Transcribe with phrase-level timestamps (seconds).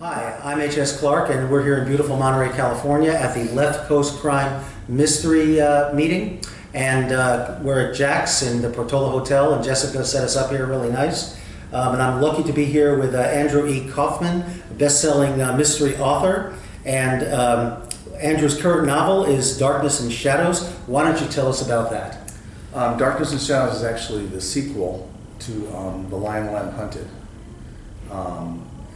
[0.00, 0.98] Hi, I'm H.S.
[0.98, 5.94] Clark, and we're here in beautiful Monterey, California at the Left Coast Crime Mystery uh,
[5.94, 6.40] Meeting.
[6.78, 10.64] And uh, we're at Jack's in the Portola Hotel, and Jessica set us up here
[10.64, 11.36] really nice.
[11.72, 13.88] Um, and I'm lucky to be here with uh, Andrew E.
[13.88, 14.44] Kaufman,
[14.78, 16.56] best-selling uh, mystery author.
[16.84, 17.82] And um,
[18.20, 20.68] Andrew's current novel is Darkness and Shadows.
[20.86, 22.32] Why don't you tell us about that?
[22.72, 25.10] Um, Darkness and Shadows is actually the sequel
[25.40, 27.08] to um, The Lion, Lamb Hunted.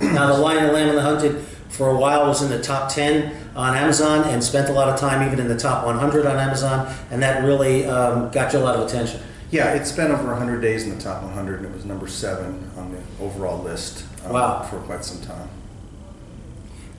[0.12, 2.90] Now, The Lion, the Lamb, and the Hunted for a while was in the top
[2.92, 6.38] 10 on Amazon and spent a lot of time even in the top 100 on
[6.38, 9.20] Amazon, and that really um, got you a lot of attention.
[9.50, 12.68] yeah, it spent over 100 days in the top 100, and it was number seven
[12.76, 14.62] on the overall list um, Wow.
[14.64, 15.48] for quite some time.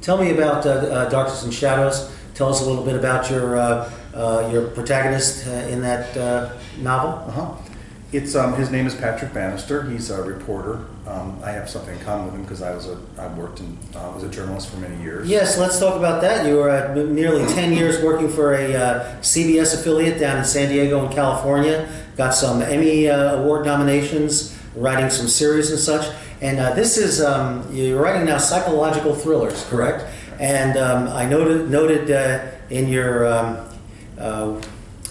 [0.02, 2.12] Tell me about uh, uh, Darkness and Shadows.
[2.34, 6.50] Tell us a little bit about your uh, uh, your protagonist uh, in that uh,
[6.80, 7.12] novel.
[7.28, 7.73] Uh-huh.
[8.14, 9.90] It's um, his name is Patrick Bannister.
[9.90, 10.86] He's a reporter.
[11.08, 13.76] Um, I have something in common with him because I was a I worked in
[13.96, 15.28] uh, was a journalist for many years.
[15.28, 16.46] Yes, let's talk about that.
[16.46, 20.70] You were uh, nearly 10 years working for a uh, CBS affiliate down in San
[20.70, 21.90] Diego in California.
[22.16, 26.16] Got some Emmy uh, Award nominations, writing some series and such.
[26.40, 30.06] And uh, this is, um, you're writing now psychological thrillers, correct?
[30.40, 34.62] And um, I noted, noted uh, in your um,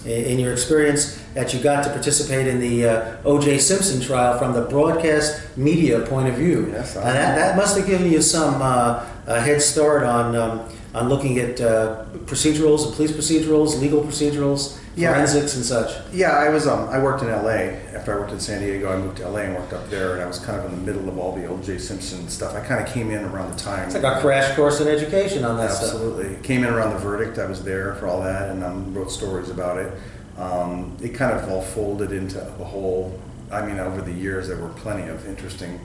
[0.05, 3.57] in your experience that you got to participate in the uh, O.J.
[3.59, 6.67] Simpson trial from the broadcast media point of view.
[6.71, 10.35] Yes, I- and that, that must have given you some uh, a head start on
[10.35, 15.11] um, on looking at uh, procedurals, police procedurals, legal procedurals, Yeah.
[15.11, 15.89] forensics, and such.
[16.13, 16.67] Yeah, I was.
[16.67, 17.81] Um, I worked in L.A.
[17.95, 19.41] After I worked in San Diego, I moved to L.A.
[19.45, 21.47] and worked up there, and I was kind of in the middle of all the
[21.47, 21.79] O.J.
[21.79, 22.53] Simpson stuff.
[22.53, 23.85] I kind of came in around the time.
[23.85, 25.93] It's like a crash course in education on that stuff.
[25.95, 26.35] Absolutely.
[26.43, 27.39] Came in around the verdict.
[27.39, 29.91] I was there for all that and um, wrote stories about it.
[30.37, 33.19] Um, it kind of all folded into a whole.
[33.51, 35.79] I mean, over the years, there were plenty of interesting,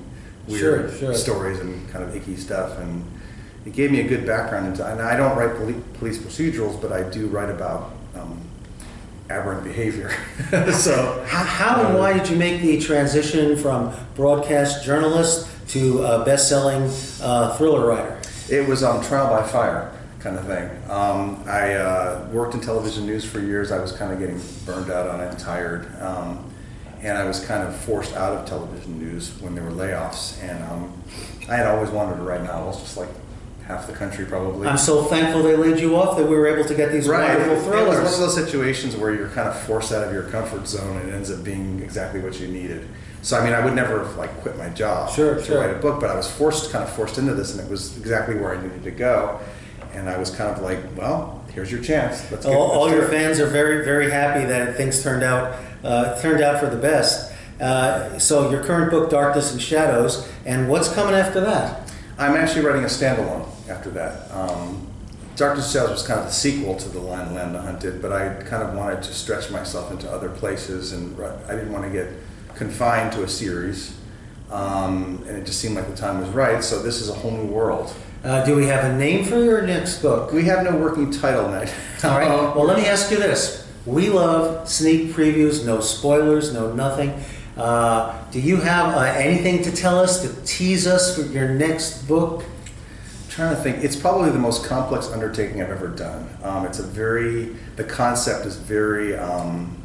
[0.47, 1.15] weird Sure, sure.
[1.15, 2.79] stories and kind of icky stuff.
[2.79, 3.05] And
[3.67, 4.87] it gave me a good background into.
[4.87, 8.41] And I don't write poli- police procedurals, but I do write about um,
[9.29, 10.11] aberrant behavior.
[10.73, 11.23] so.
[11.29, 16.91] How, how and why did you make the transition from broadcast journalist to uh, best-selling
[17.21, 18.19] uh, thriller writer?
[18.51, 20.69] It was um, trial by fire kind of thing.
[20.91, 23.71] Um, I uh, worked in television news for years.
[23.71, 25.87] I was kind of getting burned out on it and tired.
[26.01, 26.45] Um,
[27.01, 30.43] and I was kind of forced out of television news when there were layoffs.
[30.43, 31.03] And um,
[31.49, 33.09] I had always wanted to write novels, just like
[33.65, 34.67] half the country probably.
[34.67, 37.39] I'm so thankful they laid you off that we were able to get these Right.
[37.39, 37.99] wonderful thrillers.
[37.99, 40.67] It was one of those situations where you're kind of forced out of your comfort
[40.67, 42.89] zone and it ends up being exactly what you needed.
[43.23, 45.61] So I mean, I would never have like quit my job Sure, to sure.
[45.61, 47.97] write a book, but I was forced, kind of forced into this, and it was
[47.99, 49.39] exactly where I needed to go.
[49.99, 52.31] And I was kind of like, well, here's your chance.
[52.31, 56.21] Let's get, all, all your fans are very, very happy that things turned out uh,
[56.21, 57.33] turned out for the best.
[57.61, 61.93] Uh, so your current book, Darkness and Shadows, and what's coming after that?
[62.17, 64.31] I'm actually writing a standalone after that.
[64.33, 64.87] Um,
[65.35, 68.01] Darkness and Shadows was kind of the sequel to The Lion, the Lamb, the Hunted,
[68.01, 71.85] but I kind of wanted to stretch myself into other places, and I didn't want
[71.85, 72.09] to get
[72.55, 73.97] confined to a series.
[74.51, 77.33] Um, and it just seemed like the time was right, so this is a whole
[77.33, 77.93] new world.
[78.25, 80.33] Uh, do we have a name for your next book?
[80.33, 81.73] We have no working title, Night.
[82.05, 82.29] All right.
[82.29, 87.23] Well, let me ask you this: We love sneak previews, no spoilers, no nothing.
[87.57, 92.07] Uh, do you have uh, anything to tell us to tease us for your next
[92.09, 92.45] book?
[93.39, 93.85] trying to think.
[93.85, 96.29] It's probably the most complex undertaking I've ever done.
[96.43, 99.81] Um, it's a very, the concept is very, um,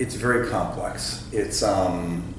[0.00, 1.28] it's very complex.
[1.30, 2.34] It's, um,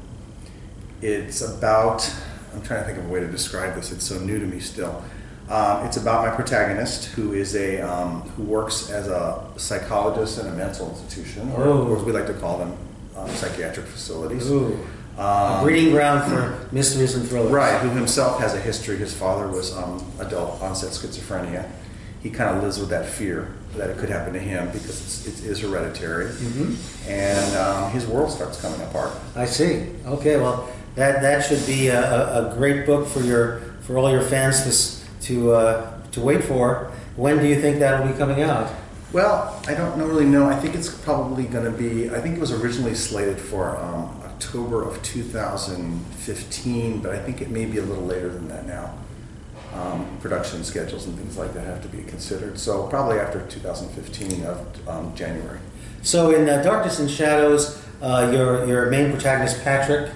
[1.02, 2.14] it's about,
[2.56, 3.92] I'm trying to think of a way to describe this.
[3.92, 5.04] It's so new to me still.
[5.50, 10.48] Um, it's about my protagonist, who is a um, who works as a psychologist in
[10.48, 12.76] a mental institution, or, or as we like to call them,
[13.16, 14.50] um, psychiatric facilities.
[14.50, 14.72] A
[15.18, 17.52] Um, breeding ground for mysteries and thrillers.
[17.52, 18.98] Right, who himself has a history.
[18.98, 21.64] His father was um, adult onset schizophrenia.
[22.22, 23.48] He kind of lives with that fear
[23.78, 26.32] that it could happen to him because it's, it is hereditary.
[26.32, 26.76] Mhm.
[27.08, 29.12] And um, his world starts coming apart.
[29.36, 29.88] I see.
[30.06, 34.10] Okay, well, that that should be a, a, a great book for your for all
[34.10, 34.72] your fans to
[35.28, 36.92] to uh, to wait for.
[37.16, 38.72] When do you think that'll be coming out?
[39.14, 40.46] Well, I don't know- really know.
[40.46, 44.22] I think it's probably going to be, I think it was originally slated for um,
[44.26, 48.94] October of 2015, but I think it may be a little later than that now.
[49.74, 52.60] Um, production schedules and things like that have to be considered.
[52.60, 55.60] So probably after 2015 of um, January.
[56.02, 60.12] So in uh, Darkness and Shadows, uh, your your main protagonist Patrick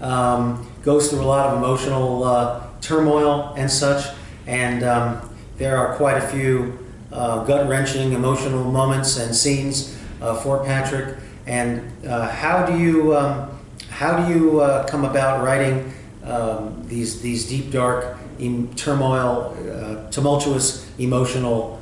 [0.00, 4.14] um, goes through a lot of emotional uh, turmoil and such,
[4.46, 6.78] and um, there are quite a few
[7.12, 11.16] uh, gut wrenching emotional moments and scenes uh, for Patrick.
[11.46, 15.92] And uh, how do you um, how do you uh, come about writing
[16.24, 21.80] um, these these deep dark em- turmoil, uh, tumultuous emotional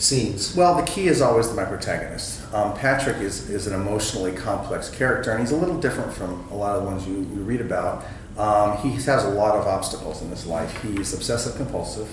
[0.00, 0.56] scenes?
[0.56, 2.42] Well, the key is always my protagonist.
[2.54, 6.56] Um, Patrick is, is an emotionally complex character, and he's a little different from a
[6.56, 8.04] lot of the ones you, you read about.
[8.38, 10.82] Um, he has a lot of obstacles in his life.
[10.82, 12.08] He's obsessive compulsive,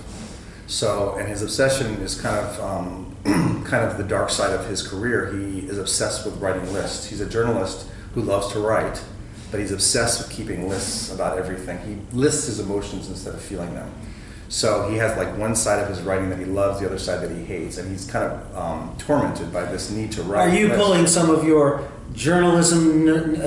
[0.67, 3.15] so and his obsession is kind of um,
[3.65, 5.31] kind of the dark side of his career.
[5.31, 7.07] He is obsessed with writing lists.
[7.07, 9.01] He's a journalist who loves to write,
[9.51, 11.79] but he's obsessed with keeping lists about everything.
[11.79, 13.89] He lists his emotions instead of feeling them.
[14.49, 17.21] So he has like one side of his writing that he loves, the other side
[17.21, 20.49] that he hates, and he's kind of um, tormented by this need to write.
[20.49, 23.45] Are you pulling some of your journalism n- uh,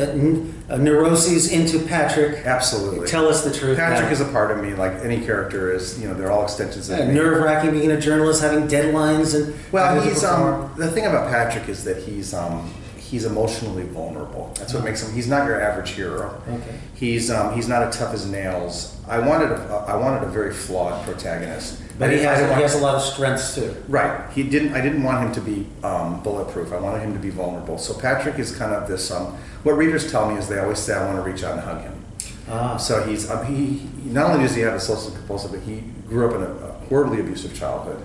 [0.75, 2.45] n- neuroses into Patrick?
[2.47, 3.07] Absolutely.
[3.09, 3.79] Tell us the truth.
[3.79, 4.13] Patrick now.
[4.13, 5.99] is a part of me, like any character is.
[6.01, 7.15] You know, they're all extensions of me.
[7.15, 11.69] nerve wracking being a journalist, having deadlines and Well, he's um, the thing about Patrick
[11.69, 12.73] is that he's um,
[13.11, 14.53] he's emotionally vulnerable.
[14.59, 14.85] That's what Oh.
[14.85, 15.13] makes him.
[15.15, 16.41] He's not your average hero.
[16.49, 16.77] Okay.
[16.95, 18.97] He's um, he's not as tough as nails.
[19.09, 21.81] I wanted a, I wanted a very flawed protagonist.
[21.99, 23.75] But he has, he has a lot of strengths too.
[23.89, 24.31] Right.
[24.33, 24.73] He didn't.
[24.75, 26.73] I didn't want him to be um, bulletproof.
[26.73, 27.77] I wanted him to be vulnerable.
[27.77, 29.11] So Patrick is kind of this.
[29.11, 31.61] Um, what readers tell me is they always say, "I want to reach out and
[31.61, 31.93] hug him."
[32.49, 35.61] Ah, So he's um, he, he not only does he have a social compulsive, but
[35.61, 38.03] he grew up in a, a horribly abusive childhood,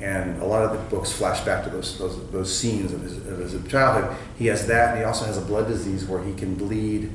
[0.00, 3.16] and a lot of the books flash back to those those, those scenes of his,
[3.26, 4.14] of his childhood.
[4.38, 7.12] He has that, and he also has a blood disease where he can bleed.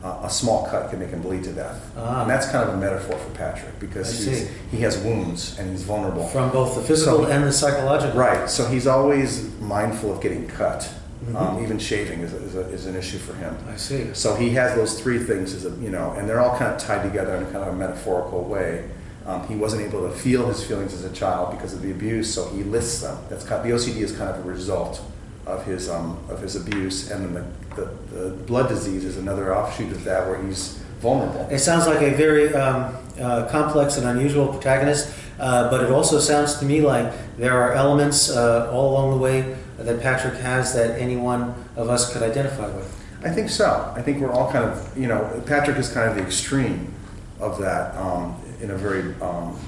[0.00, 2.22] Uh, a small cut can make him bleed to death, Ah.
[2.22, 4.24] and that's kind of a metaphor for Patrick because
[4.70, 6.24] he has wounds and he's vulnerable.
[6.28, 8.16] from both the physical So- and the psychological.
[8.16, 8.48] Right.
[8.48, 10.88] So he's always mindful of getting cut.
[11.26, 11.34] Mhm.
[11.34, 13.56] Um, even shaving is, a, is, a, is an issue for him.
[13.68, 14.06] I see.
[14.12, 16.78] So he has those three things, as a, you know, and they're all kind of
[16.78, 18.84] tied together in a kind of a metaphorical way.
[19.28, 22.32] Um, he wasn't able to feel his feelings as a child because of the abuse,
[22.32, 23.18] so he lists them.
[23.28, 25.02] That's kind the OCD is kind of a result
[25.44, 29.54] of his um, of his abuse, and then the, the, the blood disease is another
[29.54, 31.46] offshoot of that, where he's vulnerable.
[31.50, 36.18] It sounds like a very um, uh, complex and unusual protagonist, uh, but it also
[36.18, 40.72] sounds to me like there are elements uh, all along the way that Patrick has
[40.72, 42.94] that any one of us could identify with.
[43.22, 43.92] I think so.
[43.94, 46.94] I think we're all kind of, you know, Patrick is kind of the extreme
[47.40, 49.58] of that um, in a very, um,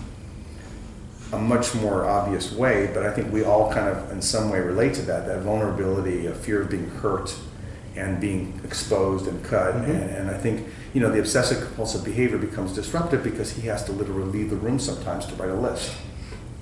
[1.32, 4.60] a much more obvious way, but I think we all kind of, in some way,
[4.60, 7.34] relate to that, that vulnerability, a fear of being hurt
[7.96, 9.74] and being exposed and cut.
[9.74, 9.84] Mhm.
[9.84, 13.84] And, and I think, you know, the obsessive compulsive behavior becomes disruptive because he has
[13.84, 15.92] to literally leave the room sometimes to write a list,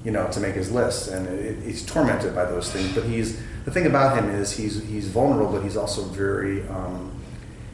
[0.04, 1.08] you know, to make his list.
[1.08, 4.82] And it, he's tormented by those things, but he's, the thing about him is he's,
[4.84, 7.10] he's vulnerable, but he's also very, um,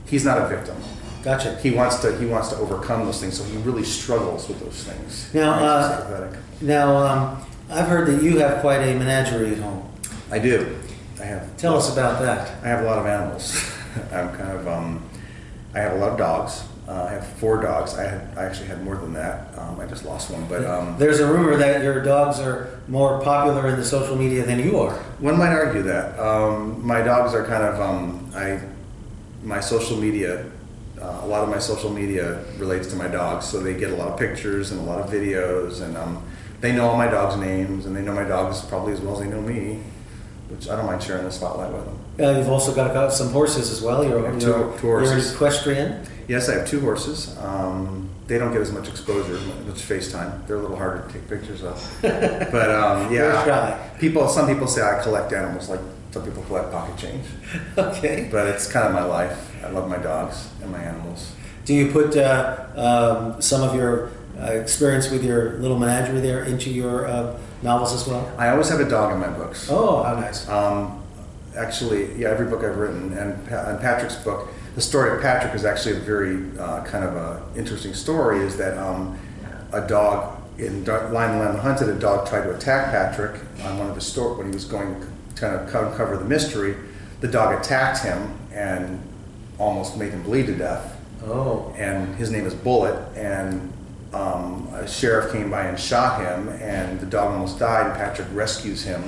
[0.06, 0.76] he's not a victim
[1.24, 1.56] Gotcha.
[1.62, 4.84] he wants to he wants to overcome those things so he really struggles with those
[4.84, 6.36] things Now, uh.
[6.60, 9.88] Now, um, I've heard that you have quite a menagerie at home.
[10.30, 10.78] i do
[11.20, 12.62] i have Tell us about that.
[12.62, 13.56] i have a lot of animals
[14.12, 15.02] i'm kind of um,
[15.74, 18.66] i have a lot of dogs uh, i have four dogs i had i actually
[18.66, 21.82] had more than that um, i just lost one but um, There's a rumor that
[21.82, 24.92] your dogs are more popular in the social media than you are.
[25.20, 28.60] one might argue that um, my dogs are kind of um, i
[29.42, 30.44] my social media
[31.04, 33.96] uh, a lot of my social media relates to my dogs, so they get a
[33.96, 36.22] lot of pictures and a lot of videos, and um,
[36.60, 39.20] they know all my dogs' names, and they know my dogs probably as well as
[39.20, 39.80] they know me,
[40.48, 41.98] which I don't mind sharing the spotlight with them.
[42.26, 44.04] Uh, you've also got, some horses as well.
[44.04, 46.06] You're, have two- you're, two you're an equestrian.
[46.28, 47.36] Yes, I have two horses.
[47.38, 50.46] Um, they don't get as much exposure, much FaceTime.
[50.46, 51.76] They're a little harder to take pictures of.
[52.02, 54.26] But um, yeah, people.
[54.28, 55.80] Some people say I collect animals, like
[56.12, 57.26] some people collect pocket change.
[57.76, 58.28] Okay.
[58.30, 59.53] But it's kind of my life.
[59.64, 61.32] I love my dogs and my animals.
[61.64, 66.44] Do you put uh, um, some of your uh, experience with your little menagerie there
[66.44, 68.30] into your uh, novels as well?
[68.36, 69.68] I always have a dog in my books.
[69.70, 70.46] Oh, how nice.
[70.48, 71.02] Um,
[71.56, 75.54] actually, yeah, every book I've written, and, Pa- and Patrick's book, the story of Patrick
[75.54, 78.40] is actually a very uh, kind of a interesting story.
[78.40, 79.18] Is that um,
[79.72, 83.78] a dog in Lion the Lamb and Hunted, a dog tried to attack Patrick on
[83.78, 85.06] one of his store when he was going to
[85.40, 86.76] kind of co- uncover the mystery.
[87.20, 89.00] The dog attacked him and
[89.58, 91.00] almost made him bleed to death.
[91.24, 93.72] Oh, and his name is Bullet, and
[94.12, 97.86] um, a sheriff came by and shot him, and the dog almost died.
[97.86, 99.02] And Patrick rescues him,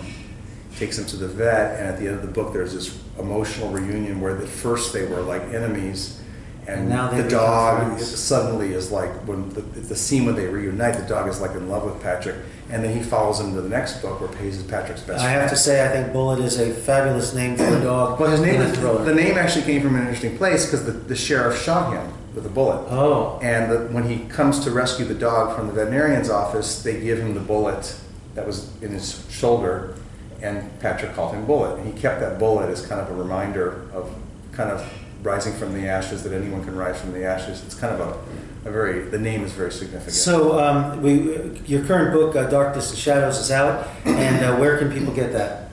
[0.77, 3.71] takes him to the vet, and at the end of the book, there's this emotional
[3.71, 6.21] reunion where at first they were like enemies,
[6.67, 10.97] And, And now the dog suddenly is like when the, the scene when they reunite,
[10.97, 12.37] the dog is like in love with Patrick,
[12.71, 15.27] and then he follows him to the next book where Paige is Patrick's best I
[15.29, 15.41] friend.
[15.43, 18.19] have to say, I think Bullet is a fabulous name for a dog.
[18.19, 19.05] Well, his name, is thriller.
[19.05, 22.45] the name actually came from an interesting place because the, the sheriff shot him with
[22.45, 22.85] a bullet.
[22.91, 27.01] Oh, And the, when he comes to rescue the dog from the veterinarian's office, they
[27.01, 27.97] give him the bullet
[28.35, 29.95] that was in his shoulder,
[30.43, 31.79] and Patrick called him Bullet.
[31.79, 34.15] And he kept that bullet as kind of a reminder of
[34.53, 34.87] kind of
[35.27, 37.63] rising from the ashes, that anyone can rise from the ashes.
[37.65, 40.15] It's kind of a, a very, the name is very significant.
[40.15, 44.79] so um, we, your current book, uh, Darkness and Shadows, is out, and uh, where
[44.79, 45.73] can people get that?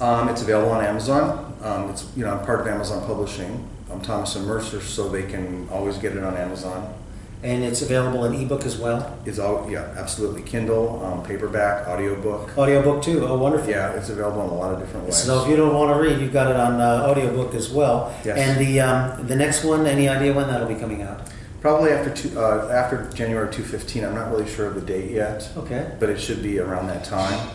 [0.00, 1.56] Um, it's available on Amazon.
[1.62, 3.68] Um, it's, you know, I'm part of Amazon Publishing.
[3.90, 6.92] I'm Thomas and Mercer, so they can always get it on Amazon.
[7.40, 9.16] And it's available in ebook as well?
[9.24, 10.42] It's all, yeah, absolutely.
[10.42, 12.56] Kindle, um, paperback, audiobook.
[12.58, 13.24] Audiobook too?
[13.24, 13.70] Oh, wonderful.
[13.70, 15.16] Yeah, it's available in a lot of different ways.
[15.16, 18.12] So if you don't want to read, you've got it on uh, audiobook as well.
[18.24, 18.38] Yes.
[18.38, 21.20] And the, um, the next one, any idea when that'll be coming out?
[21.60, 24.04] Probably after two, uh, after January 215.
[24.04, 25.92] I'm not really sure of the date yet, Okay.
[26.00, 27.50] but it should be around that time.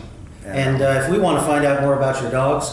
[0.46, 2.70] And uh, if we want to find out more about your dogs,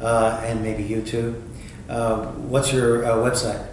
[0.00, 1.40] uh, and maybe you too,
[1.88, 3.64] uh, what's your uh, website?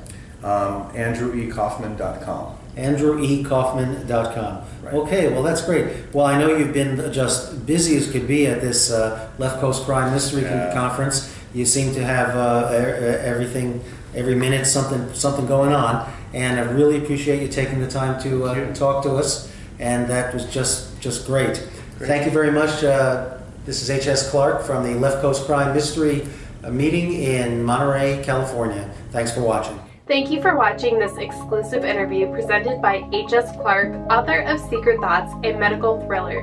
[0.45, 2.55] Um, AndrewEKaufman.com.
[2.77, 4.61] AndrewEKaufman.com.
[4.83, 4.93] Right.
[4.93, 6.13] Okay, well, that's great.
[6.13, 9.83] Well, I know you've been just busy as could be at this uh, Left Coast
[9.85, 10.71] Crime Mystery Yeah.
[10.73, 11.35] Conference.
[11.53, 13.83] You seem to have uh, everything,
[14.13, 16.11] every minute, something, something going on.
[16.33, 19.51] And I really appreciate you taking the time to uh, talk to us.
[19.79, 21.67] And that was just, just great.
[21.97, 22.07] Great.
[22.07, 22.83] Thank you very much.
[22.83, 24.29] Uh, this is H.S.
[24.29, 26.27] Clark from the Left Coast Crime Mystery
[26.63, 28.91] uh, meeting in Monterey, California.
[29.11, 29.79] Thanks for watching.
[30.07, 33.53] Thank you for watching this exclusive interview presented by H.S.
[33.53, 36.41] Clark, author of Secret Thoughts, a medical thriller.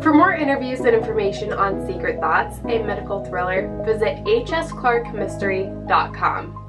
[0.00, 6.59] For more interviews and information on Secret Thoughts, a medical thriller, visit hsclarkmystery.com.